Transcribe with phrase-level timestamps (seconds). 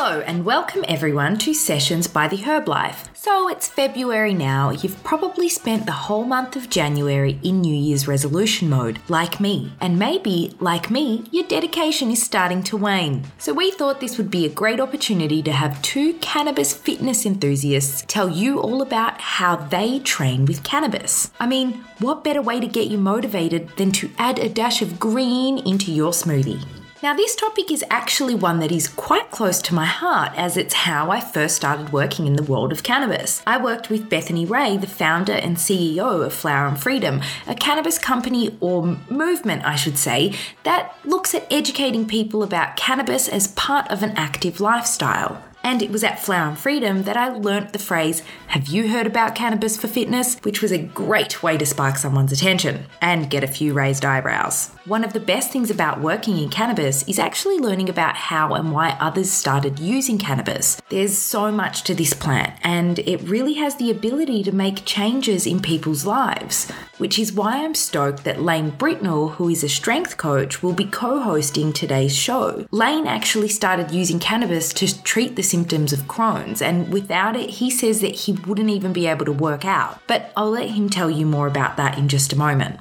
[0.00, 3.08] Hello, and welcome everyone to Sessions by the Herb Life.
[3.14, 4.70] So it's February now.
[4.70, 9.72] You've probably spent the whole month of January in New Year's resolution mode, like me.
[9.80, 13.24] And maybe, like me, your dedication is starting to wane.
[13.38, 18.04] So we thought this would be a great opportunity to have two cannabis fitness enthusiasts
[18.06, 21.32] tell you all about how they train with cannabis.
[21.40, 25.00] I mean, what better way to get you motivated than to add a dash of
[25.00, 26.64] green into your smoothie?
[27.00, 30.74] Now, this topic is actually one that is quite close to my heart as it's
[30.74, 33.40] how I first started working in the world of cannabis.
[33.46, 38.00] I worked with Bethany Rae, the founder and CEO of Flower and Freedom, a cannabis
[38.00, 43.88] company or movement, I should say, that looks at educating people about cannabis as part
[43.92, 45.40] of an active lifestyle.
[45.68, 49.06] And it was at Flower and Freedom that I learnt the phrase, Have you heard
[49.06, 50.36] about cannabis for fitness?
[50.40, 54.70] which was a great way to spark someone's attention and get a few raised eyebrows.
[54.86, 58.72] One of the best things about working in cannabis is actually learning about how and
[58.72, 60.80] why others started using cannabis.
[60.88, 65.46] There's so much to this plant, and it really has the ability to make changes
[65.46, 70.16] in people's lives, which is why I'm stoked that Lane Britnell, who is a strength
[70.16, 72.66] coach, will be co hosting today's show.
[72.70, 77.70] Lane actually started using cannabis to treat the symptoms of Crohn's, and without it, he
[77.70, 80.00] says that he wouldn't even be able to work out.
[80.06, 82.80] But I'll let him tell you more about that in just a moment.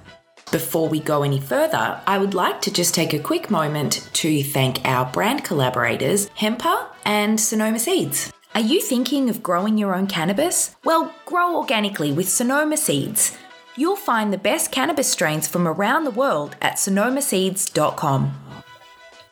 [0.51, 4.43] Before we go any further, I would like to just take a quick moment to
[4.43, 8.31] thank our brand collaborators, Hemper and Sonoma Seeds.
[8.55, 10.75] Are you thinking of growing your own cannabis?
[10.85, 13.37] Well, grow organically with Sonoma Seeds.
[13.77, 18.33] You'll find the best cannabis strains from around the world at sonomaseeds.com.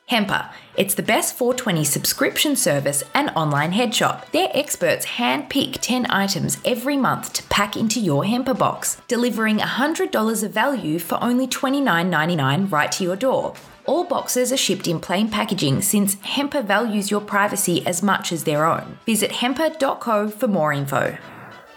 [0.08, 0.52] Hemper.
[0.78, 4.30] It's the best 420 subscription service and online head shop.
[4.32, 9.58] Their experts hand pick 10 items every month to pack into your Hemper box, delivering
[9.58, 13.56] $100 of value for only $29.99 right to your door.
[13.88, 18.44] All boxes are shipped in plain packaging since Hemper values your privacy as much as
[18.44, 19.00] their own.
[19.08, 21.18] Visit hemper.co for more info.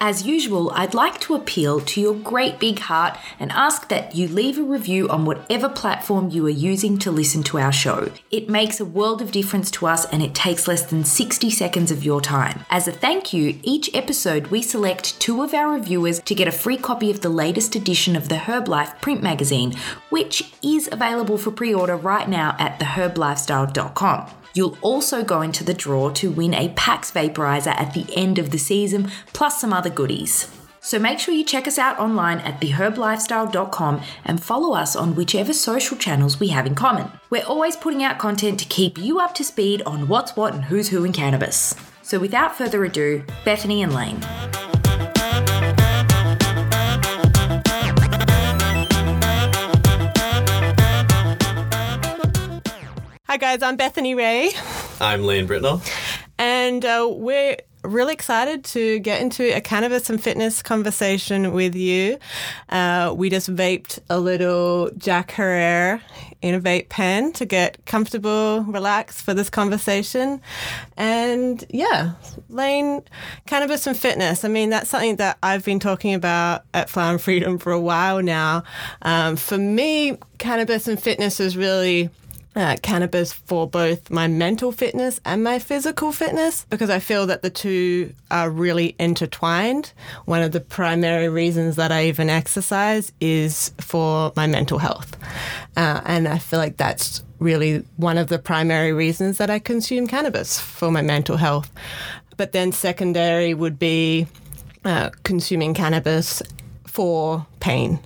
[0.00, 4.28] As usual, I'd like to appeal to your great big heart and ask that you
[4.28, 8.12] leave a review on whatever platform you are using to listen to our show.
[8.31, 11.91] It makes a world of difference to us and it takes less than 60 seconds
[11.91, 12.64] of your time.
[12.70, 16.53] As a thank you, each episode we select two of our reviewers to get a
[16.53, 19.75] free copy of the latest edition of the Herb Life print magazine,
[20.10, 24.31] which is available for pre order right now at theherblifestyle.com.
[24.54, 28.50] You'll also go into the draw to win a PAX vaporizer at the end of
[28.50, 30.50] the season, plus some other goodies.
[30.81, 35.53] So make sure you check us out online at theherblifestyle.com and follow us on whichever
[35.53, 37.10] social channels we have in common.
[37.31, 40.64] We're always putting out content to keep you up to speed on what's what and
[40.64, 41.75] who's who in cannabis.
[42.03, 44.78] So without further ado, Bethany and Lane.
[53.28, 53.62] Hi, guys.
[53.62, 54.53] I'm Bethany Rae,
[55.03, 55.87] I'm Lane Britnell.
[56.39, 62.19] and uh, we're really excited to get into a cannabis and fitness conversation with you.
[62.71, 66.00] Uh, we just vaped a little Jack Herer
[66.41, 70.41] in a vape pen to get comfortable, relaxed for this conversation.
[70.97, 72.12] And yeah,
[72.49, 73.03] Lane,
[73.47, 74.43] cannabis and fitness.
[74.43, 77.81] I mean, that's something that I've been talking about at Flower and Freedom for a
[77.81, 78.65] while now.
[79.03, 82.09] Um, for me, cannabis and fitness is really
[82.58, 87.42] uh, cannabis for both my mental fitness and my physical fitness because I feel that
[87.42, 89.92] the two are really intertwined.
[90.24, 95.16] One of the primary reasons that I even exercise is for my mental health.
[95.76, 100.08] Uh, and I feel like that's really one of the primary reasons that I consume
[100.08, 101.70] cannabis for my mental health.
[102.36, 104.26] But then secondary would be
[104.84, 106.42] uh, consuming cannabis
[106.86, 108.00] for pain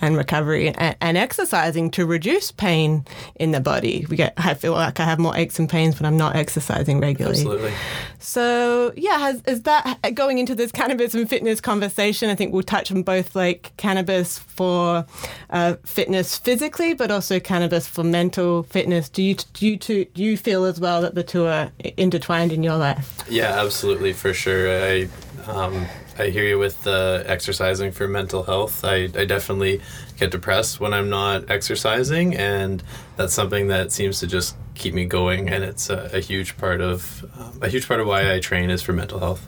[0.00, 3.04] and recovery and, and, exercising to reduce pain
[3.34, 4.06] in the body.
[4.08, 7.00] We get I feel like I have more aches and pains when I'm not exercising
[7.00, 7.38] regularly.
[7.40, 7.72] Absolutely.
[8.18, 12.30] So yeah, has, is that going into this cannabis and fitness conversation?
[12.30, 15.06] I think we'll touch on both like cannabis for
[15.50, 19.08] uh, fitness physically, but also cannabis for mental fitness.
[19.08, 22.52] Do you do you two, do you feel as well that the two are intertwined
[22.52, 23.24] in your life?
[23.28, 24.70] Yeah, absolutely, for sure.
[24.70, 25.08] I
[25.46, 25.86] um,
[26.18, 28.84] I hear you with the exercising for mental health.
[28.84, 29.80] I, I definitely
[30.18, 32.82] get depressed when I'm not exercising, and
[33.16, 35.48] that's something that seems to just keep me going.
[35.48, 38.70] And it's a, a huge part of um, a huge part of why I train
[38.70, 39.46] is for mental health.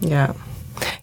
[0.00, 0.34] Yeah.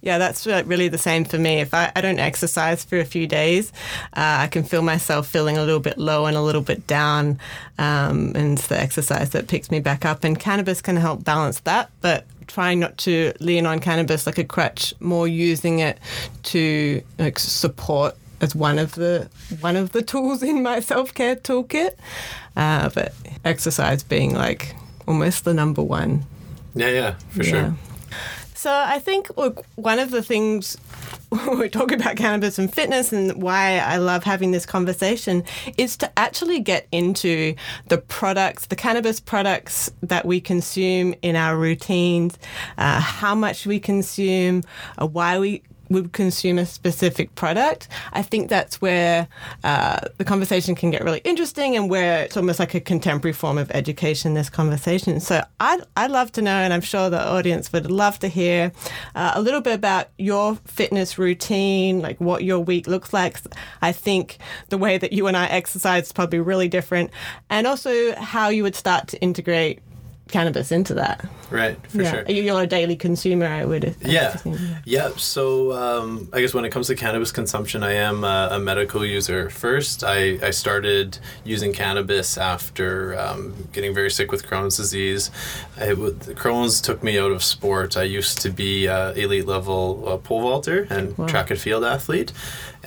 [0.01, 1.61] Yeah, that's really the same for me.
[1.61, 3.71] If I, I don't exercise for a few days,
[4.13, 7.39] uh, I can feel myself feeling a little bit low and a little bit down.
[7.77, 10.23] Um, and it's the exercise that picks me back up.
[10.23, 11.89] And cannabis can help balance that.
[12.01, 15.97] But trying not to lean on cannabis like a crutch, more using it
[16.43, 19.29] to like support as one of the
[19.61, 21.95] one of the tools in my self care toolkit.
[22.55, 23.13] Uh, but
[23.45, 24.75] exercise being like
[25.07, 26.25] almost the number one.
[26.75, 27.75] Yeah, yeah, for sure.
[28.61, 30.77] So I think look, one of the things
[31.57, 35.43] we talk about cannabis and fitness and why I love having this conversation
[35.79, 37.55] is to actually get into
[37.87, 42.37] the products, the cannabis products that we consume in our routines,
[42.77, 44.61] uh, how much we consume,
[45.01, 49.27] uh, why we would consume a specific product, I think that's where
[49.63, 53.57] uh, the conversation can get really interesting and where it's almost like a contemporary form
[53.57, 55.19] of education, this conversation.
[55.19, 58.71] So I'd, I'd love to know, and I'm sure the audience would love to hear
[59.15, 63.39] uh, a little bit about your fitness routine, like what your week looks like.
[63.81, 64.37] I think
[64.69, 67.11] the way that you and I exercise is probably really different,
[67.49, 69.79] and also how you would start to integrate
[70.31, 71.25] cannabis into that.
[71.49, 72.11] Right, for yeah.
[72.11, 72.25] sure.
[72.29, 73.95] You're a daily consumer, I would.
[74.01, 74.37] Yeah,
[74.85, 75.11] yeah.
[75.17, 79.05] So um, I guess when it comes to cannabis consumption, I am a, a medical
[79.05, 79.49] user.
[79.49, 85.29] First, I, I started using cannabis after um, getting very sick with Crohn's disease.
[85.77, 85.89] I,
[86.39, 87.97] Crohn's took me out of sport.
[87.97, 91.27] I used to be uh, elite level uh, pole vaulter and wow.
[91.27, 92.31] track and field athlete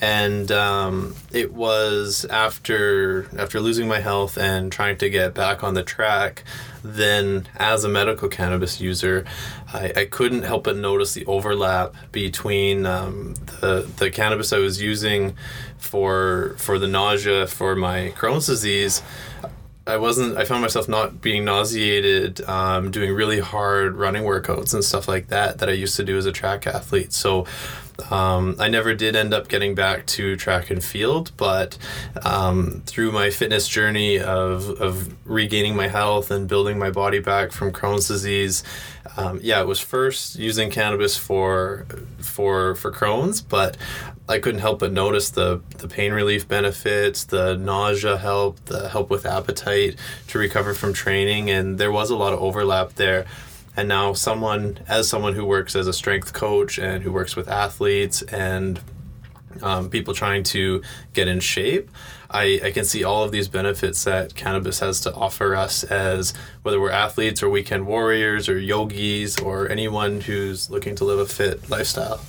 [0.00, 5.74] and um, it was after after losing my health and trying to get back on
[5.74, 6.42] the track
[6.82, 9.24] then as a medical cannabis user
[9.72, 14.82] I, I couldn't help but notice the overlap between um, the, the cannabis I was
[14.82, 15.36] using
[15.78, 19.02] for for the nausea for my Crohn's disease
[19.86, 20.38] I wasn't.
[20.38, 25.28] I found myself not being nauseated, um, doing really hard running workouts and stuff like
[25.28, 27.12] that that I used to do as a track athlete.
[27.12, 27.46] So
[28.10, 31.78] um, I never did end up getting back to track and field, but
[32.22, 37.52] um, through my fitness journey of, of regaining my health and building my body back
[37.52, 38.62] from Crohn's disease,
[39.16, 41.86] um, yeah, it was first using cannabis for
[42.18, 43.76] for for Crohn's, but
[44.28, 49.10] I couldn't help but notice the the pain relief benefits, the nausea help, the help
[49.10, 49.96] with appetite
[50.28, 53.26] to recover from training, and there was a lot of overlap there
[53.76, 57.48] and now someone as someone who works as a strength coach and who works with
[57.48, 58.80] athletes and
[59.62, 60.82] um, people trying to
[61.12, 61.90] get in shape
[62.30, 66.34] I, I can see all of these benefits that cannabis has to offer us as
[66.62, 71.26] whether we're athletes or weekend warriors or yogis or anyone who's looking to live a
[71.26, 72.20] fit lifestyle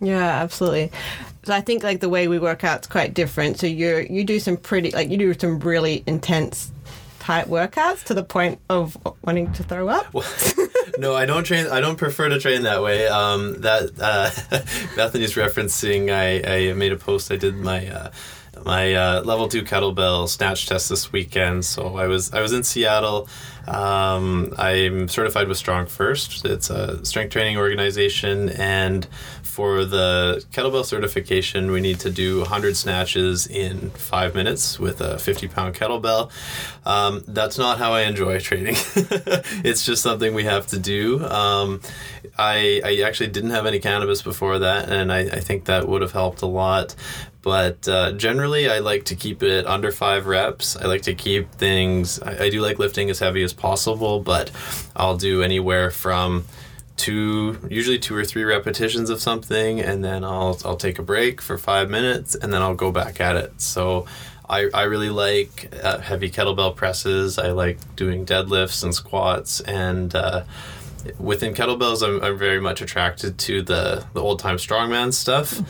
[0.00, 0.90] yeah absolutely
[1.46, 3.60] so I think like the way we work out is quite different.
[3.60, 6.72] So you're you do some pretty like you do some really intense
[7.26, 10.14] type workouts to the point of wanting to throw up?
[10.98, 11.66] No, I don't train.
[11.66, 13.06] I don't prefer to train that way.
[13.06, 14.30] Um, that uh,
[14.96, 16.10] Bethany's referencing.
[16.10, 17.30] I, I made a post.
[17.30, 17.86] I did my.
[17.86, 18.10] Uh,
[18.64, 21.66] my uh, level two kettlebell snatch test this weekend.
[21.66, 23.28] So I was I was in Seattle.
[23.68, 26.46] Um, I'm certified with Strong First.
[26.46, 29.06] It's a strength training organization, and
[29.56, 35.18] for the kettlebell certification, we need to do 100 snatches in five minutes with a
[35.18, 36.30] 50 pound kettlebell.
[36.84, 38.74] Um, that's not how I enjoy training.
[39.64, 41.24] it's just something we have to do.
[41.24, 41.80] Um,
[42.36, 46.02] I, I actually didn't have any cannabis before that, and I, I think that would
[46.02, 46.94] have helped a lot
[47.42, 51.48] but uh, generally i like to keep it under five reps i like to keep
[51.52, 54.50] things I, I, do like lifting as heavy as possible but
[54.96, 56.44] i'll do anywhere from
[56.96, 61.40] two usually two or three repetitions of something and then I'll I'll take a break
[61.40, 63.60] for 5 minutes and then I'll go back at it.
[63.60, 64.06] So
[64.48, 67.38] I, I really like uh, heavy kettlebell presses.
[67.38, 70.44] I like doing deadlifts and squats and uh,
[71.18, 75.60] within kettlebells, I'm, I'm very much attracted to the, the old time strongman stuff.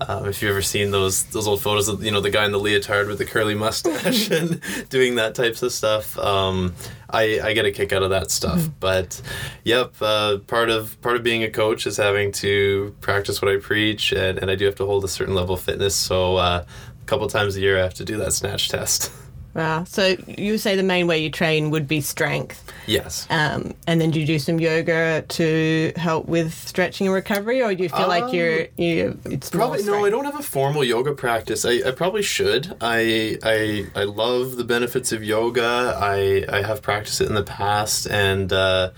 [0.00, 2.52] Um, if you've ever seen those those old photos of you know the guy in
[2.52, 6.74] the leotard with the curly mustache and doing that types of stuff, um,
[7.10, 8.58] I, I get a kick out of that stuff.
[8.58, 8.72] Mm-hmm.
[8.80, 9.22] But
[9.62, 13.58] yep, uh, part of part of being a coach is having to practice what I
[13.58, 15.94] preach, and, and I do have to hold a certain level of fitness.
[15.94, 16.64] So uh,
[17.00, 19.12] a couple times a year, I have to do that snatch test.
[19.54, 19.84] Wow.
[19.84, 22.72] So you say the main way you train would be strength.
[22.86, 23.26] Yes.
[23.30, 27.74] Um, and then do you do some yoga to help with stretching and recovery, or
[27.74, 29.18] do you feel um, like you're you?
[29.24, 30.04] It's probably no.
[30.04, 31.64] I don't have a formal yoga practice.
[31.64, 32.76] I, I probably should.
[32.80, 35.96] I I I love the benefits of yoga.
[36.00, 38.52] I I have practiced it in the past and.
[38.52, 38.90] Uh,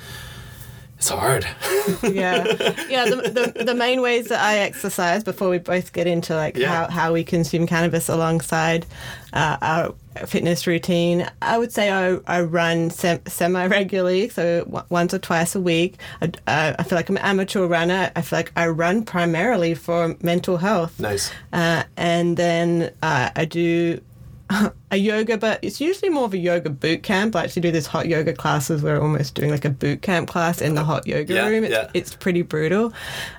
[0.97, 1.45] it's hard.
[2.03, 2.45] yeah,
[2.89, 3.05] yeah.
[3.05, 6.87] The, the, the main ways that I exercise before we both get into like yeah.
[6.87, 8.87] how, how we consume cannabis alongside
[9.35, 9.95] uh, our
[10.27, 15.19] fitness routine, I would say I, I run sem- semi regularly, so w- once or
[15.19, 15.97] twice a week.
[16.23, 18.11] I, uh, I feel like I'm an amateur runner.
[18.17, 20.99] I feel like I run primarily for mental health.
[20.99, 21.31] Nice.
[21.53, 24.01] Uh, and then uh, I do
[24.91, 27.35] a yoga, but it's usually more of a yoga boot camp.
[27.35, 30.29] I actually do this hot yoga classes where we're almost doing like a boot camp
[30.29, 31.65] class in the hot yoga yeah, room.
[31.65, 31.91] It's, yeah.
[31.95, 32.93] it's pretty brutal.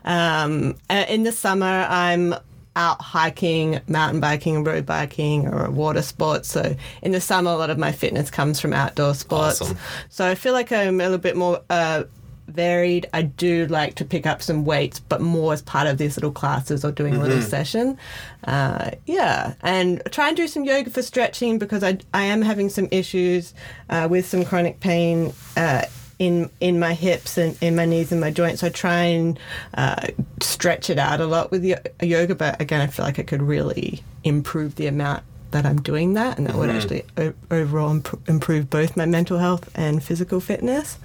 [0.06, 2.36] Um, in the summer, I'm
[2.76, 6.50] out hiking, mountain biking, road biking, or water sports.
[6.50, 9.62] So in the summer, a lot of my fitness comes from outdoor sports.
[9.62, 9.78] Awesome.
[10.10, 12.04] So I feel like I'm a little bit more uh,
[12.48, 13.08] varied.
[13.14, 16.32] I do like to pick up some weights, but more as part of these little
[16.32, 17.98] classes or doing a little session.
[18.46, 22.70] Uh, yeah, and try and do some yoga for stretching because I, I am having
[22.70, 23.54] some issues
[23.90, 25.34] uh, with some chronic pain.
[25.56, 25.84] Uh,
[26.20, 29.40] in in my hips and in my knees and my joints, So I try and
[29.76, 30.08] uh,
[30.42, 31.64] stretch it out a lot with
[32.02, 32.34] yoga.
[32.34, 36.40] But again, I feel like I could really improve the amount that I'm doing that,
[36.40, 40.98] and that would actually o- overall imp- improve both my mental health and physical fitness.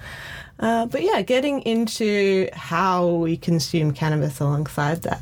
[0.59, 5.21] Uh, but yeah, getting into how we consume cannabis alongside that.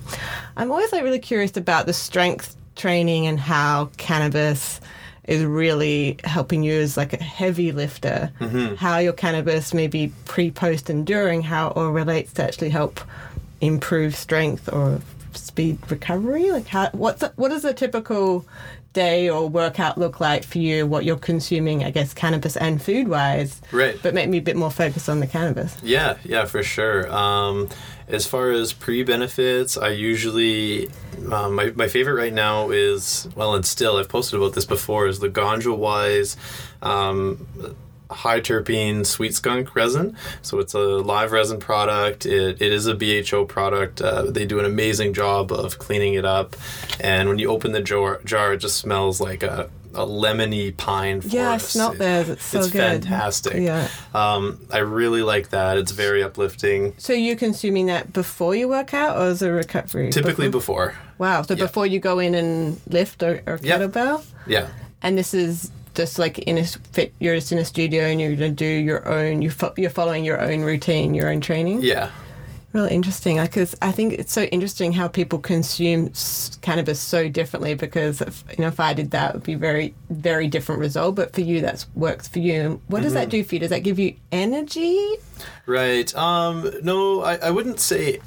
[0.58, 4.82] I'm always like really curious about the strength training and how cannabis
[5.26, 8.32] is really helping you as like a heavy lifter.
[8.76, 13.00] How your cannabis maybe pre, post, and during how or relates to actually help
[13.62, 15.00] improve strength or
[15.34, 16.52] speed recovery.
[16.52, 18.46] Like how what's what a typical
[18.94, 20.86] day or workout look like for you?
[20.86, 23.62] What you're consuming, I guess, cannabis and food wise.
[23.72, 23.98] Right.
[24.02, 25.76] But make me a bit more focused on the cannabis.
[25.84, 27.12] Yeah, yeah, for sure.
[27.12, 27.70] Um,
[28.08, 30.90] as far as pre benefits, I usually
[31.32, 35.08] um, my my favorite right now is well, and still I've posted about this before
[35.08, 36.36] is the Ganja Wise.
[36.82, 37.48] Um,
[38.12, 42.94] high terpene sweet skunk resin so it's a live resin product it, it is a
[42.94, 46.56] bho product uh, they do an amazing job of cleaning it up
[47.00, 51.20] and when you open the jar, jar it just smells like a, a lemony pine
[51.20, 51.34] forest.
[51.36, 52.30] Yeah, I smelt theirs.
[52.30, 52.80] It's so it's good.
[53.04, 53.88] fantastic Yeah.
[54.14, 55.78] um, I really like that.
[55.78, 56.94] It's very uplifting.
[56.98, 60.10] So you're consuming that before you work out or as a recovery?
[60.10, 60.96] Typically before.
[61.18, 61.42] Wow.
[61.42, 61.66] So Yeah.
[61.66, 63.80] before you go in and lift or, or Yeah.
[63.80, 64.24] kettlebell?
[64.48, 64.68] Yeah.
[65.02, 68.36] And this is just like in a fit, you're just in a studio and you're
[68.36, 71.82] to do your own, you fo- you're following your own routine, your own training?
[71.84, 72.10] Yeah.
[72.74, 76.12] Really interesting because I think it's so interesting how people consume
[76.62, 77.74] cannabis so differently.
[77.76, 81.16] Because if, you know, if I did that, it would be very, very different result.
[81.16, 82.62] But for you, that works for you.
[82.62, 83.60] And what does that do for you?
[83.60, 85.16] Does that give you energy?
[85.66, 86.16] Right.
[86.16, 88.22] Um, no, I, I wouldn't say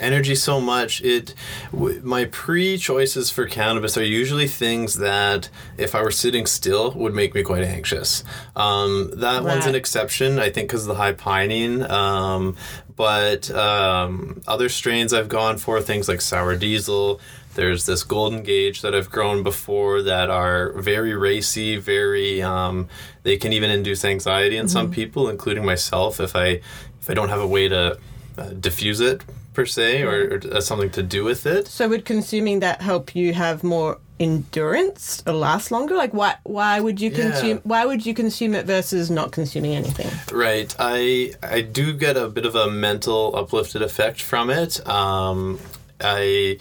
[0.00, 1.02] energy so much.
[1.02, 1.34] It
[1.72, 6.92] w- my pre choices for cannabis are usually things that if I were sitting still
[6.92, 8.24] would make me quite anxious.
[8.56, 11.88] Um, that one's an exception, I think, because of the high pinene.
[11.88, 12.56] Um,
[12.96, 17.20] but um, other strains I've gone for things like sour diesel.
[17.54, 22.40] There's this golden gauge that I've grown before that are very racy, very.
[22.42, 22.88] Um,
[23.24, 26.60] they can even induce anxiety in some people, including myself, if I
[27.00, 27.98] if I don't have a way to
[28.36, 29.22] uh, diffuse it
[29.58, 31.66] per se or, or uh, something to do with it.
[31.66, 35.96] So would consuming that help you have more endurance or last longer?
[35.96, 37.22] Like why why would you Yeah.
[37.24, 40.10] consume why would you consume it versus not consuming anything?
[40.32, 40.70] Right.
[40.78, 44.72] I I do get a bit of a mental uplifted effect from it.
[44.86, 45.58] Um,
[46.00, 46.58] I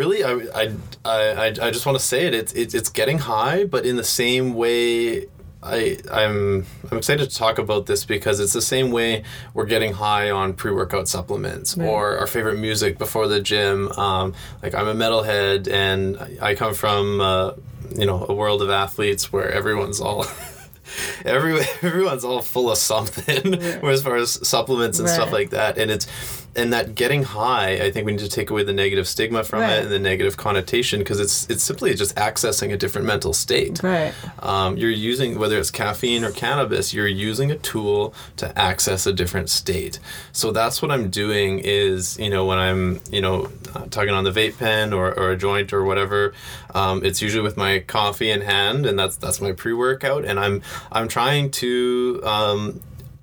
[0.00, 0.32] really I,
[0.62, 0.64] I,
[1.04, 2.34] I, I just want to say it.
[2.34, 5.26] It's it's getting high, but in the same way.
[5.62, 9.22] I, I'm I'm excited to talk about this because it's the same way
[9.54, 13.90] we're getting high on pre-workout supplements or our favorite music before the gym.
[13.92, 17.52] Um, like I'm a metalhead and I, come from uh,
[17.94, 20.26] you know a world of athletes where everyone's all
[21.24, 23.54] every everyone's all full of something
[23.84, 25.78] as far as supplements and stuff like that.
[25.78, 26.06] And it's
[26.54, 29.60] and that getting high i think we need to take away the negative stigma from
[29.60, 29.78] Right.
[29.78, 33.82] it and the negative connotation because it's it's simply just accessing a different mental state
[33.82, 34.12] Right.
[34.40, 39.12] um, you're using whether it's caffeine or cannabis you're using a tool to access a
[39.12, 39.98] different state
[40.32, 44.24] so that's what i'm doing is you know when i'm you know uh, tugging on
[44.24, 46.34] the vape pen or, or a joint or whatever
[46.74, 50.60] um, it's usually with my coffee in hand and that's that's my pre-workout and i'm
[50.92, 52.80] i'm trying to um,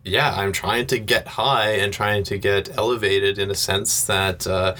[0.10, 4.48] yeah, I'm trying to get high and trying to get elevated in a sense that
[4.48, 4.76] uh,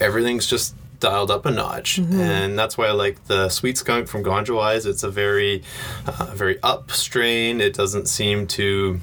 [0.00, 4.22] everything's just dialed up a notch, and that's why I like the Sweet Skunk from
[4.22, 4.86] Ganja Wise.
[4.86, 5.62] It's a very,
[6.06, 7.60] uh, very up strain.
[7.60, 9.00] It doesn't seem to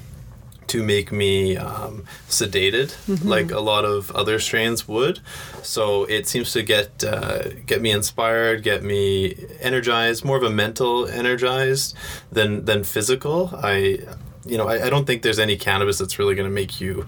[0.70, 2.94] to make me um, sedated
[3.24, 5.18] like a lot of other strains would.
[5.64, 10.50] So it seems to get uh, get me inspired, get me energized, more of a
[10.50, 11.96] mental energized
[12.30, 13.50] than than physical.
[13.52, 13.98] I
[14.44, 17.06] you know I, I don't think there's any cannabis that's really going to make you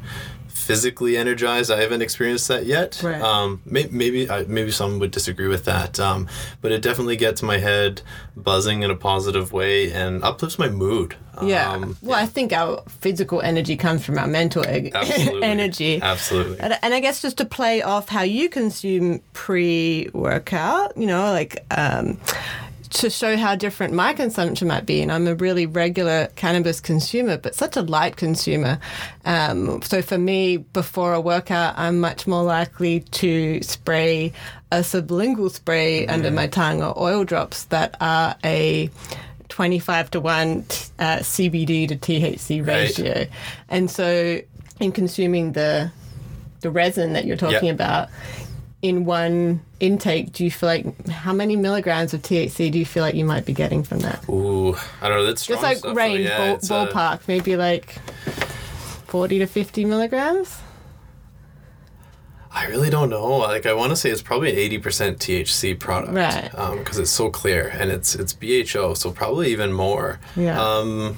[0.48, 1.70] physically energized.
[1.70, 3.00] I haven't experienced that yet.
[3.02, 3.20] Right.
[3.20, 6.28] Um, may, maybe I, maybe some would disagree with that, um,
[6.60, 8.02] but it definitely gets my head
[8.36, 11.16] buzzing in a positive way and uplifts my mood.
[11.42, 11.72] Yeah.
[11.72, 15.42] Um, well, I think our physical energy comes from our mental e- Absolutely.
[15.42, 16.00] energy.
[16.00, 16.60] Absolutely.
[16.60, 21.32] And, and I guess just to play off how you consume pre workout, you know,
[21.32, 22.18] like um,
[22.92, 25.00] to show how different my consumption might be.
[25.02, 28.78] And I'm a really regular cannabis consumer, but such a light consumer.
[29.25, 34.32] Um, so for me, before a workout, I'm much more likely to spray
[34.70, 38.90] a sublingual spray under my tongue or oil drops that are a
[39.49, 40.58] 25 to 1
[40.99, 42.68] uh, CBD to THC Right.
[42.99, 43.26] ratio.
[43.68, 44.40] And so
[44.80, 45.90] in consuming the
[46.61, 47.72] the resin that you're talking Yeah.
[47.72, 48.08] about
[48.82, 53.02] in one intake, do you feel like how many milligrams of THC do you feel
[53.04, 54.28] like you might be getting from that?
[54.28, 55.24] Ooh, I don't know.
[55.26, 57.98] That's Just like stuff, range, Yeah, ball, uh, ballpark, maybe like
[59.06, 60.58] 40 to 50 milligrams?
[62.54, 63.38] I really don't know.
[63.38, 66.50] Like I want to say it's probably eighty percent THC product, Right.
[66.76, 70.20] Because it's so clear and it's it's BHO, so probably even more.
[70.36, 70.62] Yeah.
[70.62, 71.16] Um,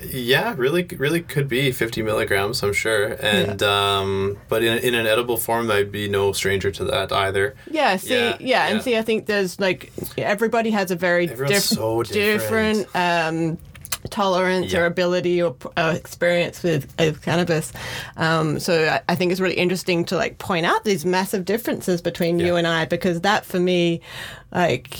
[0.00, 2.62] yeah, really, really could be fifty milligrams.
[2.62, 6.84] I'm sure, and um, but in in an edible form, I'd be no stranger to
[6.84, 7.54] that either.
[7.70, 8.82] Yeah, see, yeah, Yeah, and yeah.
[8.82, 12.86] see, I think there's like everybody has a very diff- so different.
[12.94, 13.58] um,
[14.10, 17.72] tolerance or ability or uh, experience with, with cannabis.
[18.16, 22.00] Um, so I, I think it's really interesting to like point out these massive differences
[22.00, 24.00] between you and I because that for me,
[24.52, 24.96] like,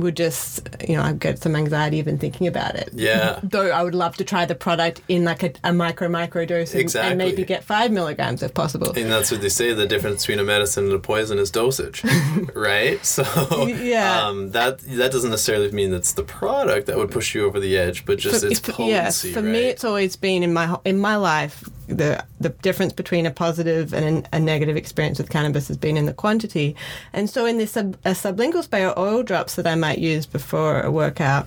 [0.00, 2.90] would just you know I get some anxiety even thinking about it.
[2.92, 3.40] Yeah.
[3.42, 6.74] Though I would love to try the product in like a, a micro micro dose
[6.74, 8.92] and, and maybe get five milligrams if possible.
[8.96, 12.02] And that's what they say: the difference between a medicine and a poison is dosage,
[12.54, 13.04] right?
[13.04, 13.22] So,
[13.66, 14.26] Yeah.
[14.26, 17.76] um, that that doesn't necessarily mean that's the product that would push you over the
[17.76, 18.90] edge, but just its for- potency.
[18.90, 19.44] yes, for right?
[19.52, 21.64] me, it's always been in my in my life
[21.96, 26.06] the the difference between a positive and a, negative experience with cannabis has been in
[26.06, 26.76] the quantity,
[27.12, 30.26] and so in this sub, a sublingual spray or oil drops that I might use
[30.26, 31.46] before a workout,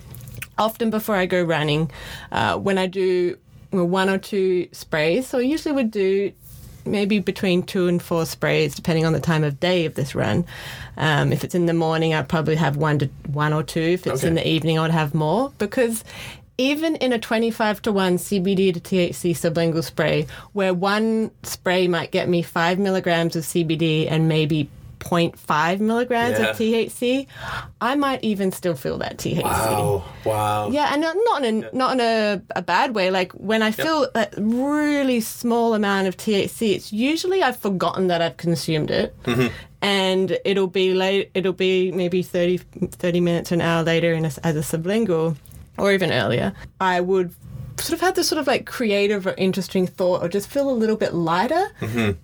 [0.57, 1.91] often before I go running,
[2.31, 3.37] uh, when I do
[3.71, 6.31] well, one or two sprays, so I usually would do
[6.85, 10.45] maybe between two and four sprays, depending on the time of day of this run.
[10.97, 13.79] Um, if it's in the morning, I'd probably have one to one or two.
[13.79, 16.03] If it's in the evening, I would have more because
[16.57, 22.11] even in a 25 to 1 CBD to THC sublingual spray, where one spray might
[22.11, 24.69] get me five milligrams of CBD and maybe
[24.99, 26.49] 0.5 milligrams Yeah.
[26.51, 27.27] of THC,
[27.81, 29.43] I might even still feel that THC.
[29.43, 30.03] Wow!
[30.23, 30.69] Wow!
[30.69, 33.11] Yeah, and not not in a not in a, a bad way.
[33.11, 38.21] Like when I feel that really small amount of THC, it's usually I've forgotten that
[38.21, 39.47] I've consumed it, mm-hmm.
[39.81, 41.31] and it'll be late.
[41.33, 45.35] It'll be maybe 30, 30 minutes, or an hour later, in a, as a sublingual,
[45.77, 46.53] or even earlier.
[46.79, 47.33] I would
[47.79, 50.71] sort of have this sort of like creative or interesting thought, or just feel a
[50.71, 51.67] little bit lighter,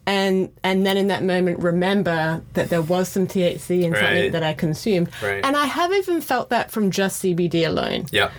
[0.05, 4.43] and and then in that moment remember that there was some THC in something that
[4.43, 5.43] I consumed, Right.
[5.43, 8.05] and I have even felt that from just CBD alone.
[8.12, 8.31] Yeah.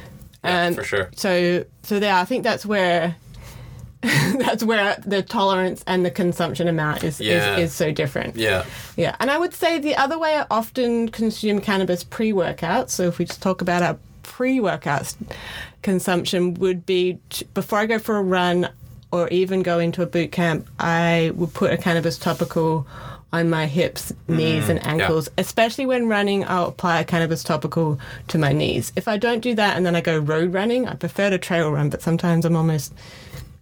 [0.44, 1.10] Yeah, Um, for sure.
[1.14, 3.16] So, so there, I think that's where
[4.02, 7.56] that's where the tolerance and the consumption amount is Yeah.
[7.56, 8.36] is, is so different.
[8.36, 8.64] Yeah.
[8.96, 12.88] Yeah, and I would say the other way I often consume cannabis pre-workout.
[12.90, 13.98] So if we just talk about our
[14.30, 15.12] pre-workout
[15.82, 17.18] consumption, would be
[17.52, 18.68] before I go for a run
[19.10, 22.86] or even go into a boot camp, I would put a cannabis topical
[23.32, 24.36] on my hips, mm-hmm.
[24.36, 25.28] knees, and ankles.
[25.36, 28.92] Especially when running, I'll apply a cannabis topical to my knees.
[28.94, 31.72] If I don't do that and then I go road running, I prefer to trail
[31.72, 32.94] run, but sometimes I'm almost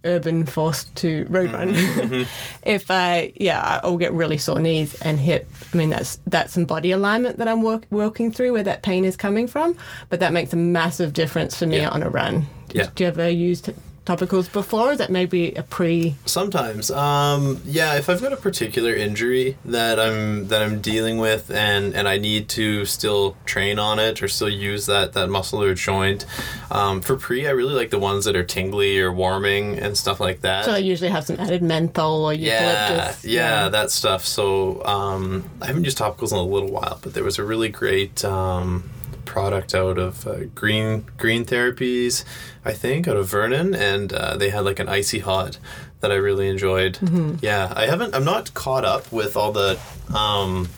[0.05, 1.73] urban forced to road run.
[1.73, 2.29] Mm-hmm, mm-hmm.
[2.69, 5.47] if I, yeah, I'll get really sore knees and hip.
[5.73, 9.05] I mean, that's that's some body alignment that I'm work, working through where that pain
[9.05, 9.75] is coming from.
[10.09, 11.89] But that makes a massive difference for me Yeah.
[11.89, 12.47] on a run.
[12.71, 12.87] Yeah.
[12.95, 13.73] Do you ever use t-
[14.09, 14.95] topicals before?
[14.95, 16.15] That maybe a pre?
[16.25, 17.95] Sometimes, um, yeah.
[17.95, 22.17] If I've got a particular injury that I'm that I'm dealing with, and and I
[22.17, 26.25] need to still train on it or still use that that muscle or joint,
[26.71, 30.19] um, for pre, I really like the ones that are tingly or warming and stuff
[30.19, 30.65] like that.
[30.65, 33.25] So I usually have some added menthol or yeah, eucalyptus.
[33.25, 34.25] yeah, that stuff.
[34.25, 37.69] So um, I haven't used topicals in a little while, but there was a really
[37.69, 38.89] great um,
[39.29, 42.25] product out of uh, Green Green Therapies,
[42.65, 45.59] I think, out of Vernon, and uh, they had like an icy hot
[45.99, 46.97] that I really enjoyed.
[47.41, 48.15] Yeah, I haven't.
[48.15, 49.79] I'm not caught up with all the.
[50.13, 50.69] Um,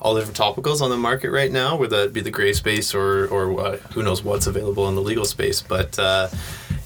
[0.00, 2.94] all the different topicals on the market right now, whether that be the gray space
[2.94, 5.62] or or uh, who knows what's available in the legal space.
[5.62, 6.28] But uh,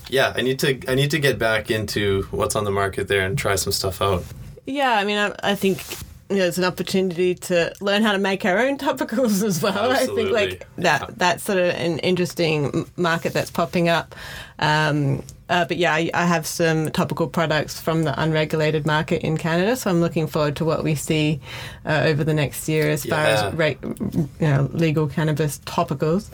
[0.08, 3.26] yeah, I need to I need to get back into what's on the market there
[3.26, 4.22] and try some stuff out.
[4.66, 5.82] Yeah, I mean, I, I think
[6.28, 9.90] there's an opportunity to learn how to make our own topicals as well.
[9.92, 10.82] I think like Absolutely.
[10.82, 14.14] that that's sort of an interesting market that's popping up.
[14.58, 19.38] Um, uh, but yeah, I, I have some topical products from the unregulated market in
[19.38, 21.40] Canada, so I'm looking forward to what we see
[21.86, 26.28] uh, over the next year as far as re- you know legal cannabis topicals.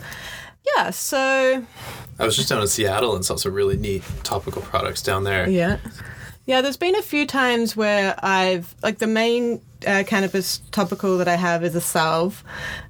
[0.75, 1.63] Yeah, so
[2.19, 5.47] I was just down in Seattle and saw some really neat topical products down there.
[5.49, 5.77] yeah.
[6.45, 11.27] Yeah, there's been a few times where I've like the main uh, cannabis topical that
[11.27, 12.43] I have is a salve,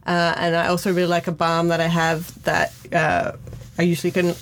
[0.06, 3.32] uh, and I also really like a balm that I have that uh,
[3.80, 4.36] I usually can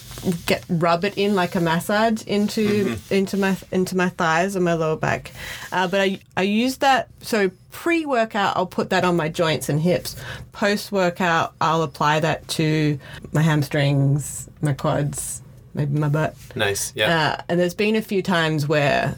[0.48, 4.74] get rub it in like a massage into into my into my thighs and my
[4.74, 5.32] lower back.
[5.72, 9.70] Uh, but I I use that so pre workout I'll put that on my joints
[9.70, 10.16] and hips.
[10.54, 12.98] Post workout I'll apply that to
[13.32, 15.43] my hamstrings, my quads,
[15.74, 16.36] maybe my butt.
[16.56, 16.94] Nice.
[16.96, 17.36] Yeah.
[17.38, 19.16] Uh, and there's been a few times where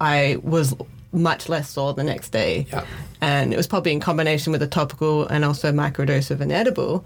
[0.00, 0.74] I was
[1.12, 2.66] much less sore the next day.
[2.72, 2.84] Yeah.
[3.20, 6.50] And it was probably in combination with a topical and also a microdose of an
[6.50, 7.04] edible.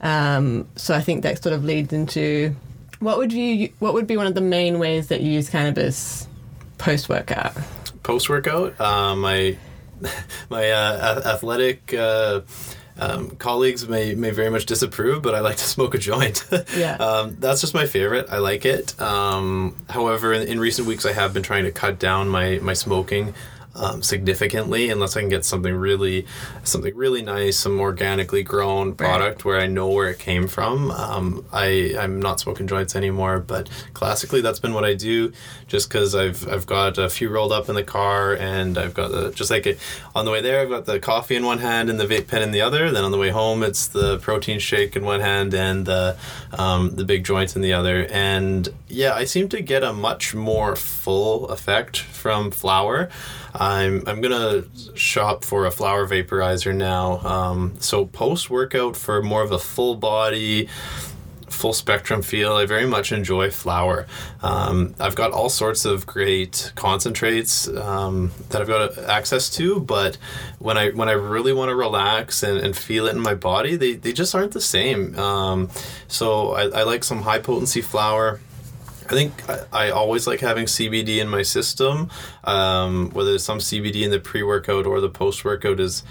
[0.00, 2.54] Um, so I think that sort of leads into
[2.98, 6.28] what would you what would be one of the main ways that you use cannabis
[6.78, 7.54] post workout?
[8.02, 9.56] Post workout, uh, my
[10.50, 11.94] my uh, athletic.
[12.98, 16.44] Um, colleagues may, may very much disapprove, but I like to smoke a joint.
[16.76, 16.94] Yeah.
[16.96, 18.26] um, that's just my favorite.
[18.30, 19.00] I like it.
[19.00, 22.72] Um, however, in, in recent weeks, I have been trying to cut down my, my
[22.74, 23.34] smoking
[23.74, 26.26] um, significantly, unless I can get something really
[26.62, 30.90] something really nice, some organically grown product where I know where it came from.
[30.90, 35.32] Um, I I'm not smoking joints anymore, but classically that's been what I do,
[35.66, 39.10] just because I've I've got a few rolled up in the car, and I've got
[39.10, 39.78] the just like it,
[40.14, 42.42] on the way there I've got the coffee in one hand and the vape pen
[42.42, 42.90] in the other.
[42.90, 46.16] Then on the way home it's the protein shake in one hand and the
[46.52, 48.06] um, the big joints in the other.
[48.10, 53.08] And yeah, I seem to get a much more full effect from flower.
[53.54, 54.64] I'm I'm gonna
[54.94, 57.20] shop for a flower vaporizer now.
[57.20, 60.68] Um, so post workout for more of a full body,
[61.48, 62.54] full spectrum feel.
[62.54, 64.06] I very much enjoy flower.
[64.42, 70.16] Um, I've got all sorts of great concentrates um, that I've got access to, but
[70.58, 73.76] when I when I really want to relax and, and feel it in my body,
[73.76, 75.16] they, they just aren't the same.
[75.16, 75.70] Um,
[76.08, 78.40] so I, I like some high potency flower.
[79.06, 82.10] I think I, I always like having CBD in my system.
[82.44, 86.02] Um, whether it's some CBD in the pre-workout or the post-workout is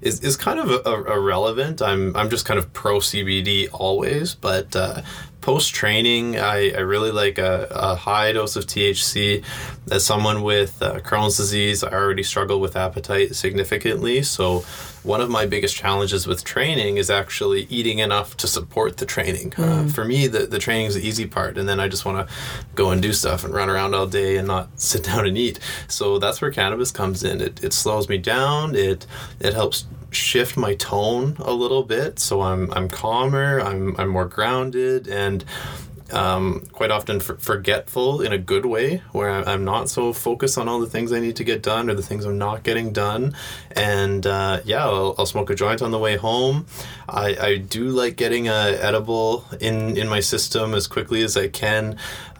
[0.00, 1.80] is, is kind of a, a, irrelevant.
[1.80, 5.02] I'm I'm just kind of pro CBD always, but uh,
[5.40, 9.44] post training, I, I really like a, a high dose of THC.
[9.90, 14.64] As someone with uh, Crohn's disease, I already struggle with appetite significantly, so
[15.02, 19.52] one of my biggest challenges with training is actually eating enough to support the training.
[19.56, 22.26] Uh, for me, the, the training is the easy part, and then I just want
[22.26, 22.34] to
[22.74, 25.58] go and do stuff and run around all day and not sit down and eat.
[25.88, 27.40] So that's where cannabis comes in.
[27.40, 28.74] It, it slows me down.
[28.74, 29.06] It
[29.40, 33.60] it helps shift my tone a little bit, so I'm I'm calmer.
[33.60, 35.44] I'm I'm more grounded and
[36.12, 40.68] um, quite often for, forgetful in a good way, where I'm not so focused on
[40.68, 43.34] all the things I need to get done or the things I'm not getting done.
[43.72, 46.66] And uh, yeah, I'll, I'll smoke a joint on the way home.
[47.08, 51.48] I, I do like getting a edible in, in my system as quickly as I
[51.48, 51.98] can.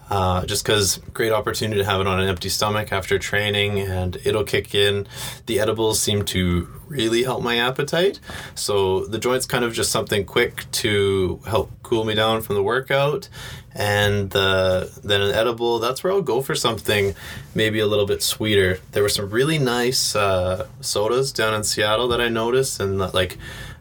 [0.09, 4.17] Uh, just because great opportunity to have it on an empty stomach after training and
[4.25, 5.07] it'll kick in
[5.45, 8.19] the edibles seem to really help my appetite
[8.53, 12.61] so the joint's kind of just something quick to help cool me down from the
[12.61, 13.27] workout
[13.75, 17.15] and then an edible that's where i'll go for something
[17.55, 22.07] maybe a little bit sweeter there were some really nice uh, sodas down in seattle
[22.07, 23.37] that i noticed and like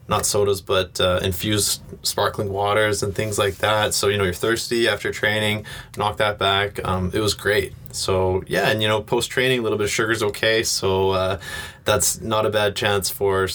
[0.08, 3.94] not sodas, but uh, infused sparkling waters and things like that.
[3.94, 5.64] So you know you're thirsty after training,
[5.96, 6.86] knock that back.
[6.86, 7.72] Um, it was great.
[7.92, 10.62] So yeah, and you know post training a little bit of sugar's okay.
[10.62, 11.40] So uh,
[11.84, 13.48] that's not a bad chance for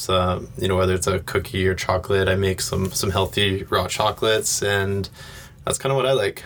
[0.58, 2.28] you know whether it's a cookie or chocolate.
[2.28, 5.10] I make some some healthy raw chocolates, and
[5.68, 6.44] that's kind of what I like.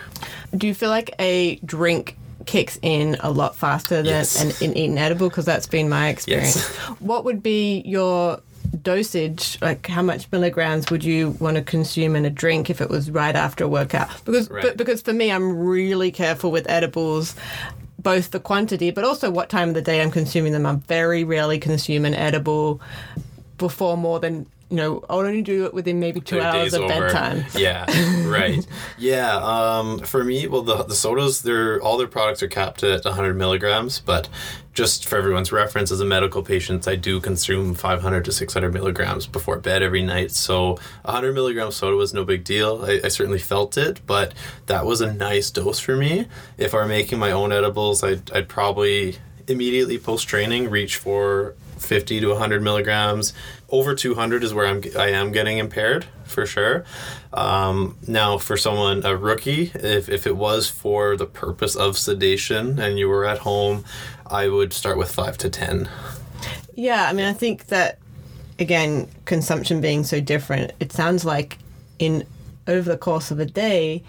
[0.55, 4.41] Do you feel like a drink kicks in a lot faster than Yes.
[4.41, 5.29] an, an eaten edible?
[5.29, 6.55] Because that's been my experience.
[6.55, 6.75] Yes.
[6.99, 8.41] What would be your
[8.81, 9.57] dosage?
[9.61, 13.11] Like, how much milligrams would you want to consume in a drink if it was
[13.11, 14.09] right after a workout?
[14.25, 14.63] Because, Right.
[14.63, 17.35] but, because for me, I'm really careful with edibles.
[17.99, 20.65] Both the quantity, but also what time of the day I'm consuming them.
[20.65, 22.81] I very rarely consume an edible
[23.59, 25.03] before more than you know.
[25.09, 27.07] I'll only do it within maybe two hours of over.
[27.07, 27.45] bedtime.
[27.55, 27.85] Yeah,
[28.27, 28.65] right.
[28.97, 33.05] yeah, um, for me, well, the, the sodas, they're all their products are capped at
[33.05, 34.29] 100 milligrams, but
[34.73, 39.27] just for everyone's reference, as a medical patient, I do consume 500 to 600 milligrams
[39.27, 40.31] before bed every night.
[40.31, 42.83] So 100 milligram soda was no big deal.
[42.85, 44.33] I, I certainly felt it, but
[44.67, 46.27] that was a nice dose for me.
[46.57, 51.55] If I were making my own edibles, I'd, I'd probably immediately post training reach for
[51.77, 53.33] 50 to 100 milligrams.
[53.71, 56.85] Over 200 is where I'm I am getting impaired for sure.
[57.33, 62.79] Um, now, for someone a rookie, if, if it was for the purpose of sedation
[62.79, 63.85] and you were at home,
[64.27, 65.89] I would start with five to 10.
[66.75, 67.97] Yeah, I mean, I think that
[68.59, 71.57] again, consumption being so different, it sounds like
[71.99, 72.25] in
[72.67, 74.03] over the course of a day,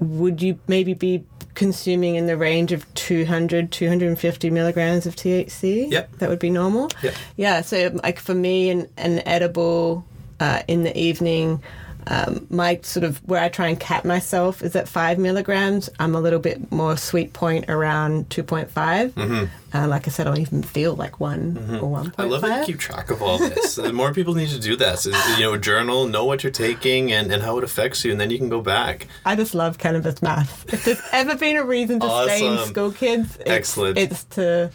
[0.00, 5.90] would you maybe be consuming in the range of 200 250 milligrams of THC.
[5.90, 6.18] Yep.
[6.18, 6.90] That would be normal.
[7.02, 7.14] Yep.
[7.36, 7.60] Yeah.
[7.60, 10.04] So like for me, an, an edible
[10.38, 11.62] uh, in the evening.
[12.10, 15.88] Um, my sort of where I try and cap myself is at five milligrams.
[16.00, 19.48] I'm a little bit more sweet point around 2.5.
[19.72, 22.04] Uh, like I said, I don't even feel like one or 1.5.
[22.06, 22.20] Mm-hmm.
[22.20, 23.76] I love that you keep track of all this.
[23.76, 25.06] the more people need to do this.
[25.06, 28.20] Is, you know, journal, know what you're taking and, and how it affects you, and
[28.20, 29.06] then you can go back.
[29.24, 30.72] I just love cannabis math.
[30.72, 33.98] If there's ever been a reason to stay in school, kids, it's, Excellent.
[33.98, 34.72] It's to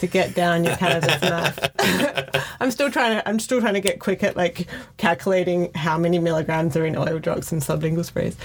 [0.00, 2.54] to get down your cannabis math.
[2.60, 3.28] I'm still trying to.
[3.28, 7.18] I'm still trying to get quick at like calculating how many milligrams are in oil
[7.18, 8.36] drops and sublingual sprays.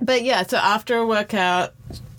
[0.00, 1.74] But yeah, so after a workout.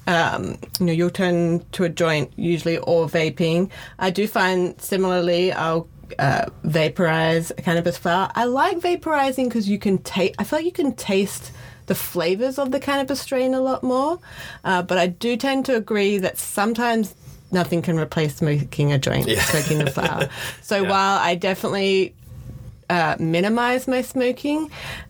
[0.07, 3.71] Um, you know, you'll turn to a joint usually or vaping.
[3.97, 5.87] I do find similarly, I'll
[6.19, 8.29] uh, vaporize cannabis flower.
[8.35, 10.35] I like vaporizing because you can taste.
[10.37, 11.51] I feel like you can taste
[11.87, 14.19] the flavors of the cannabis strain a lot more.
[14.63, 17.15] Uh, but I do tend to agree that sometimes
[17.55, 19.41] nothing can replace smoking a joint, Yeah.
[19.45, 20.29] smoking a flower.
[20.61, 20.89] So Yeah.
[20.89, 22.13] while I definitely
[22.89, 24.69] uh, minimize my smoking,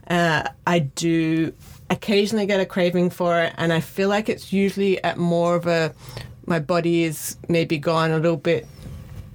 [0.10, 1.52] uh, I do
[1.90, 5.68] occasionally get a craving for it, and I feel like it's usually at more of
[5.68, 5.92] a
[6.48, 8.66] my body is maybe gone a little bit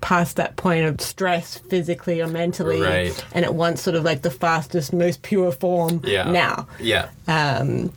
[0.00, 3.24] past that point of stress physically or mentally Right.
[3.34, 6.30] and it wants sort of like the fastest most pure form Yeah.
[6.30, 7.08] now Yeah.
[7.28, 7.92] um,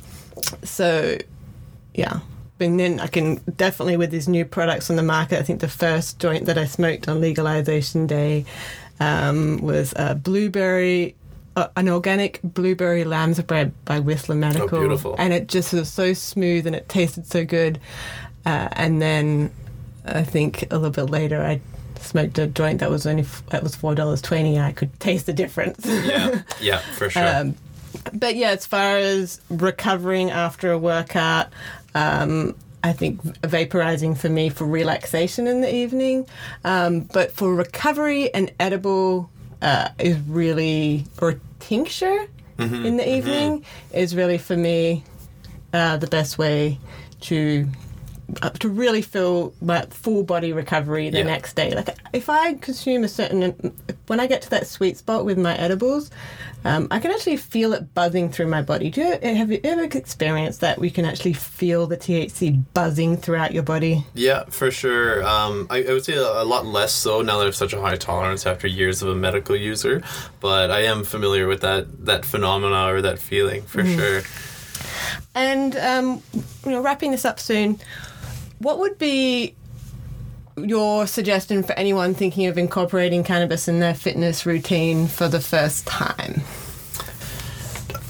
[0.63, 1.17] so,
[1.93, 2.19] yeah.
[2.63, 5.67] And then I can definitely, with these new products on the market, I think the
[5.67, 8.45] first joint that I smoked on legalization day
[8.99, 11.15] um, was a blueberry,
[11.55, 14.75] uh, an organic blueberry lamb's bread by Whistler Medical.
[14.77, 15.15] Oh, beautiful.
[15.17, 17.79] And it just was so smooth and it tasted so good.
[18.45, 19.51] Uh, and then
[20.05, 21.61] I think a little bit later, I
[21.99, 24.57] smoked a joint that was only f- that was four dollars twenty.
[24.57, 25.85] and I could taste the difference.
[25.85, 26.41] Yeah.
[26.59, 27.25] Yeah, for sure.
[27.25, 27.55] Um,
[28.13, 31.47] but yeah, as far as recovering after a workout,
[31.95, 36.25] um, I think vaporizing for me for relaxation in the evening.
[36.63, 39.29] Um, but for recovery, an edible
[39.61, 42.27] uh, is really, or tincture
[42.85, 45.03] in the evening is really for me
[45.73, 46.79] uh, the best way
[47.21, 47.67] to.
[48.59, 51.23] To really feel my full body recovery the Yeah.
[51.25, 51.71] next day.
[51.75, 53.73] Like if I consume a certain,
[54.07, 56.09] when I get to that sweet spot with my edibles,
[56.65, 58.89] um, I can actually feel it buzzing through my body.
[58.89, 60.79] Do you have you ever experienced that?
[60.79, 64.05] We can actually feel the THC buzzing throughout your body.
[64.13, 65.23] Yeah, for sure.
[65.27, 67.81] Um, I, I would say a, lot less so now that I have such a
[67.81, 70.01] high tolerance after years of a medical user,
[70.39, 74.21] but I am familiar with that that phenomena or that feeling for sure.
[75.35, 76.21] And um,
[76.65, 77.79] you know, wrapping this up soon,
[78.63, 79.55] what would be
[80.57, 85.85] your suggestion for anyone thinking of incorporating cannabis in their fitness routine for the first
[85.85, 86.41] time?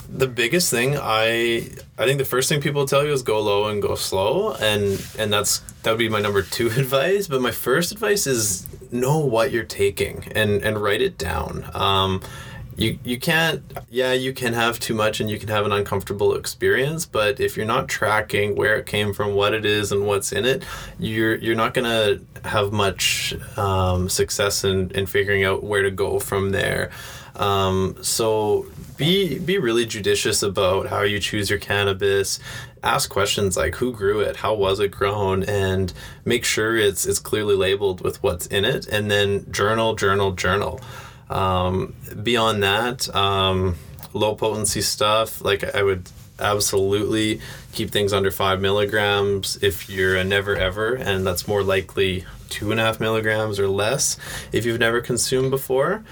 [0.10, 3.68] The biggest thing I I think the first thing people tell you is go low
[3.68, 7.28] and go slow, and and that's that would be my number two advice.
[7.28, 11.66] But my first advice is know what you're taking and and write it down.
[11.74, 12.22] Um,
[12.78, 16.36] you you can't yeah you can have too much and you can have an uncomfortable
[16.36, 20.32] experience but if you're not tracking where it came from what it is and what's
[20.32, 20.64] in it
[21.00, 26.20] you're you're not gonna have much um, success in, in figuring out where to go
[26.20, 26.92] from there.
[27.36, 32.40] Um, so be be really judicious about how you choose your cannabis.
[32.84, 34.38] Ask questions like who grew it?
[34.38, 35.44] How was it grown?
[35.44, 35.94] and
[36.26, 40.80] make sure it's it's clearly labeled with what's in it and then journal journal journal
[41.34, 43.76] um, beyond that, um,
[44.14, 47.42] low potency stuff, like I would absolutely
[47.74, 52.70] keep things under five milligrams if you're a never ever, and that's more likely two
[52.70, 54.16] and a half milligrams or less
[54.52, 56.04] if you've never consumed before.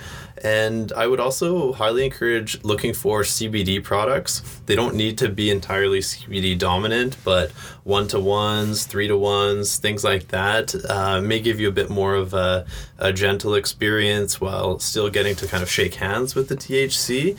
[0.43, 4.41] And I would also highly encourage looking for CBD products.
[4.65, 7.51] They don't need to be entirely CBD dominant, but
[7.83, 11.91] one to ones, three to ones, things like that uh, may give you a bit
[11.91, 12.65] more of a,
[12.97, 17.37] a gentle experience while still getting to kind of shake hands with the THC.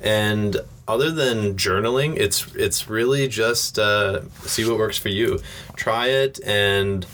[0.00, 5.40] And other than journaling, it's it's really just uh, see what works for you.
[5.76, 7.06] Try it and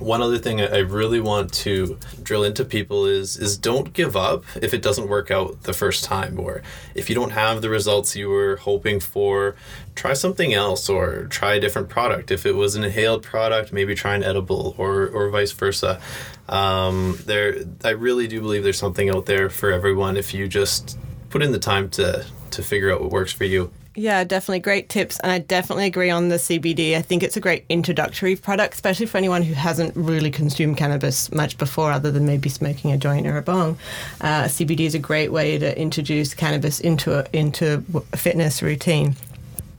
[0.00, 4.44] one other thing I really want to drill into people is is don't give up
[4.60, 6.62] if it doesn't work out the first time or
[6.94, 9.54] if you don't have the results you were hoping for
[9.94, 12.30] try something else or try a different product.
[12.30, 16.00] If it was an inhaled product maybe try an edible or or vice versa.
[16.48, 20.98] Um, there I really do believe there's something out there for everyone if you just
[21.28, 24.88] put in the time to to figure out what works for you Yeah, definitely great
[24.88, 26.96] tips, and I definitely agree on the CBD.
[26.96, 31.32] I think it's a great introductory product, especially for anyone who hasn't really consumed cannabis
[31.32, 33.76] much before, other than maybe smoking a joint or a bong.
[34.20, 39.16] Uh, CBD is a great way to introduce cannabis into a, into a fitness routine.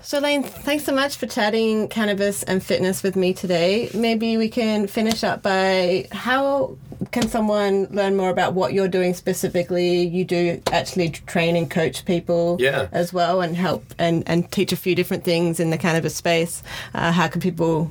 [0.02, 3.90] So, Lane, thanks so much for chatting cannabis and fitness with me today.
[3.94, 6.76] Maybe we can finish up by how
[7.12, 10.08] can someone learn more about what you're doing specifically?
[10.08, 12.88] You do actually train and coach people Yeah.
[12.92, 16.64] as well and help and, and teach a few different things in the cannabis space.
[16.94, 17.90] Uh, how can people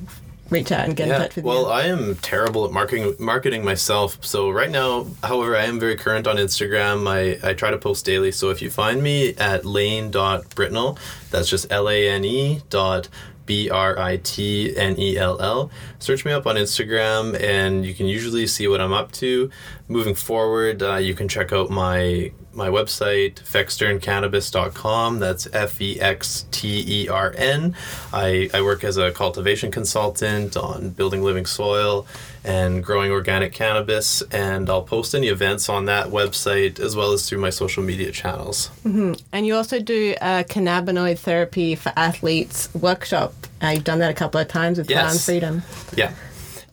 [0.49, 1.63] reach out and get in touch with well, you?
[1.65, 4.17] Well, I am terrible at marketing marketing myself.
[4.21, 7.07] So right now, however, I am very current on Instagram.
[7.07, 8.31] I, I try to post daily.
[8.31, 10.97] So if you find me at lane.britnell,
[11.29, 13.07] that's just L A N E dot
[13.45, 15.71] B R I T N E L L.
[15.99, 19.49] Search me up on Instagram, and you can usually see what I'm up to.
[19.87, 25.19] Moving forward, uh, you can check out my my website, fexterncannabis.com.
[25.19, 27.75] That's F E X T E R N.
[28.13, 32.05] I, I work as a cultivation consultant on building living soil
[32.43, 37.27] and growing organic cannabis, and I'll post any events on that website as well as
[37.29, 38.71] through my social media channels.
[38.83, 43.33] And you also do a cannabinoid therapy for athletes workshop.
[43.61, 45.01] Uh, you've done that a couple of times with Yes.
[45.03, 45.63] Plan Freedom.
[45.95, 46.13] Yeah.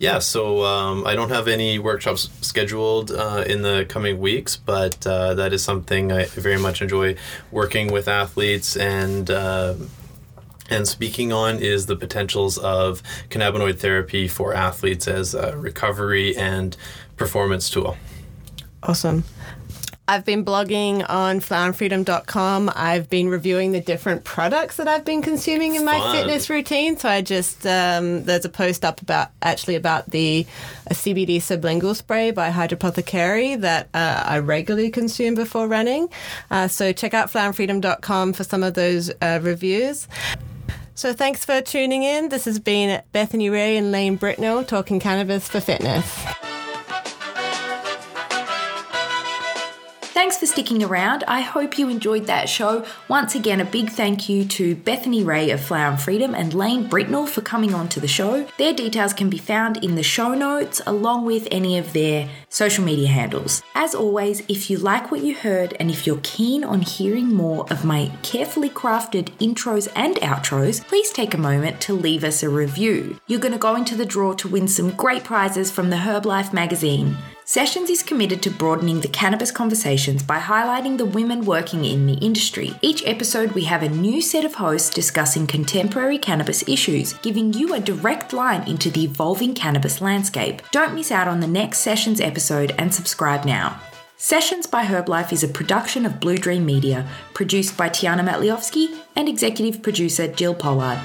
[0.01, 5.05] Yeah, so um, I don't have any workshops scheduled uh, in the coming weeks, but
[5.05, 7.17] uh, that is something I very much enjoy
[7.51, 9.75] working with athletes and uh,
[10.69, 16.77] and speaking on is the potentials of cannabinoid therapy for athletes as a recovery and
[17.17, 17.97] performance tool.
[18.83, 19.25] Awesome.
[20.11, 22.73] I've been blogging on flowerandfreedom.com.
[22.75, 26.17] I've been reviewing the different products that I've been consuming in my Fun.
[26.17, 26.97] fitness routine.
[26.97, 30.47] So I just um, there's a post up about actually about the
[30.87, 36.09] a CBD sublingual spray by Hydropothecary that uh, I regularly consume before running.
[36.51, 40.09] Uh, so check out flowerandfreedom.com for some of those uh, reviews.
[40.99, 42.29] So thanks for tuning in.
[42.29, 46.05] This has been Bethany Rae and Lane Britnell talking cannabis for fitness.
[50.29, 51.25] Thanks for sticking around.
[51.27, 52.85] I hope you enjoyed that show.
[53.09, 56.87] Once again, a big thank you to Bethany Rae of Flower and Freedom and Lane
[56.87, 58.47] Britnell for coming on to the show.
[58.59, 62.85] Their details can be found in the show notes along with any of their social
[62.85, 63.63] media handles.
[63.75, 67.65] As always, if you like what you heard and if you're keen on hearing more
[67.71, 72.51] of my carefully crafted intros and outros, please take a moment to leave us a
[72.51, 73.19] review.
[73.29, 76.53] You're going to go into the draw to win some great prizes from the Herbalife
[76.53, 77.17] magazine.
[77.49, 82.19] Sessions is committed to broadening the cannabis conversations by highlighting the women working in the
[82.19, 82.75] industry.
[82.83, 87.73] Each episode, we have a new set of hosts discussing contemporary cannabis issues, giving you
[87.73, 90.61] a direct line into the evolving cannabis landscape.
[90.73, 93.81] Don't miss out on the next Sessions episode and subscribe now.
[94.19, 99.27] Sessions by Herbalife is a production of Blue Dream Media, produced by Tiana Matliowski and
[99.27, 101.01] executive producer Jill Pollard.